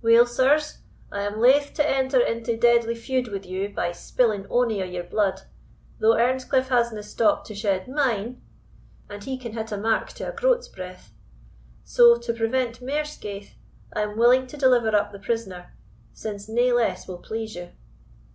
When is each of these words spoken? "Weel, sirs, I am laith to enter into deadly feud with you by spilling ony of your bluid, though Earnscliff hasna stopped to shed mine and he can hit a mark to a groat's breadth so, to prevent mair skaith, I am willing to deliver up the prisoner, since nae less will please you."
"Weel, 0.00 0.24
sirs, 0.26 0.78
I 1.10 1.20
am 1.24 1.38
laith 1.38 1.74
to 1.74 1.86
enter 1.86 2.18
into 2.18 2.56
deadly 2.56 2.94
feud 2.94 3.28
with 3.28 3.44
you 3.44 3.68
by 3.68 3.92
spilling 3.92 4.46
ony 4.48 4.80
of 4.80 4.88
your 4.90 5.04
bluid, 5.04 5.42
though 5.98 6.14
Earnscliff 6.16 6.68
hasna 6.68 7.02
stopped 7.02 7.46
to 7.48 7.54
shed 7.54 7.86
mine 7.88 8.40
and 9.10 9.22
he 9.22 9.36
can 9.36 9.52
hit 9.52 9.70
a 9.70 9.76
mark 9.76 10.08
to 10.12 10.26
a 10.26 10.32
groat's 10.34 10.66
breadth 10.68 11.12
so, 11.84 12.16
to 12.16 12.32
prevent 12.32 12.80
mair 12.80 13.04
skaith, 13.04 13.50
I 13.94 14.00
am 14.00 14.16
willing 14.16 14.46
to 14.46 14.56
deliver 14.56 14.96
up 14.96 15.12
the 15.12 15.18
prisoner, 15.18 15.74
since 16.14 16.48
nae 16.48 16.72
less 16.72 17.06
will 17.06 17.18
please 17.18 17.54
you." 17.54 17.68